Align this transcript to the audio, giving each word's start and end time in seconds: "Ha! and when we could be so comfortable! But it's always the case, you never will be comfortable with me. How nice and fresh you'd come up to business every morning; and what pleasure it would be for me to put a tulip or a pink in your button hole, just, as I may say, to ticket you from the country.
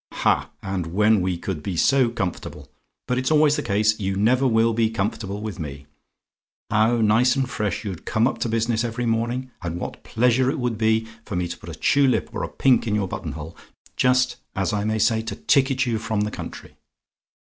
"Ha! 0.13 0.49
and 0.63 0.87
when 0.95 1.21
we 1.21 1.37
could 1.37 1.61
be 1.61 1.77
so 1.77 2.09
comfortable! 2.09 2.67
But 3.07 3.19
it's 3.19 3.29
always 3.29 3.55
the 3.55 3.61
case, 3.61 3.99
you 3.99 4.15
never 4.15 4.47
will 4.47 4.73
be 4.73 4.89
comfortable 4.89 5.41
with 5.41 5.59
me. 5.59 5.85
How 6.71 7.01
nice 7.01 7.35
and 7.35 7.47
fresh 7.47 7.83
you'd 7.85 8.03
come 8.03 8.25
up 8.27 8.39
to 8.39 8.49
business 8.49 8.83
every 8.83 9.05
morning; 9.05 9.51
and 9.61 9.79
what 9.79 10.03
pleasure 10.03 10.49
it 10.49 10.57
would 10.57 10.75
be 10.79 11.05
for 11.23 11.35
me 11.35 11.47
to 11.47 11.55
put 11.55 11.69
a 11.69 11.75
tulip 11.75 12.33
or 12.33 12.41
a 12.41 12.49
pink 12.49 12.87
in 12.87 12.95
your 12.95 13.07
button 13.07 13.33
hole, 13.33 13.55
just, 13.95 14.37
as 14.55 14.73
I 14.73 14.85
may 14.85 14.97
say, 14.97 15.21
to 15.21 15.35
ticket 15.35 15.85
you 15.85 15.99
from 15.99 16.21
the 16.21 16.31
country. 16.31 16.73